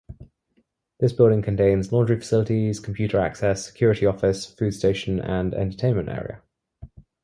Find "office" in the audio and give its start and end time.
4.07-4.47